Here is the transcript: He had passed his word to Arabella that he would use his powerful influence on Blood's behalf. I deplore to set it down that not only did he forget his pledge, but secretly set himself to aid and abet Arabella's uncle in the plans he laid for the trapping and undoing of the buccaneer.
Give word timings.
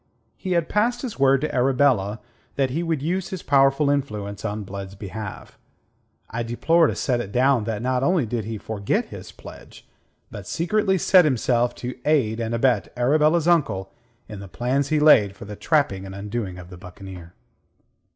He 0.35 0.53
had 0.53 0.67
passed 0.67 1.03
his 1.03 1.19
word 1.19 1.41
to 1.41 1.53
Arabella 1.55 2.21
that 2.55 2.71
he 2.71 2.81
would 2.81 3.03
use 3.03 3.29
his 3.29 3.43
powerful 3.43 3.87
influence 3.91 4.43
on 4.43 4.63
Blood's 4.63 4.95
behalf. 4.95 5.59
I 6.27 6.41
deplore 6.41 6.87
to 6.87 6.95
set 6.95 7.21
it 7.21 7.31
down 7.31 7.65
that 7.65 7.83
not 7.83 8.01
only 8.01 8.25
did 8.25 8.45
he 8.45 8.57
forget 8.57 9.09
his 9.13 9.31
pledge, 9.31 9.87
but 10.31 10.47
secretly 10.47 10.97
set 10.97 11.23
himself 11.23 11.75
to 11.75 11.99
aid 12.03 12.39
and 12.39 12.55
abet 12.55 12.91
Arabella's 12.97 13.47
uncle 13.47 13.91
in 14.27 14.39
the 14.39 14.47
plans 14.47 14.87
he 14.89 14.99
laid 14.99 15.35
for 15.35 15.45
the 15.45 15.55
trapping 15.55 16.03
and 16.07 16.15
undoing 16.15 16.57
of 16.57 16.71
the 16.71 16.77
buccaneer. 16.77 17.35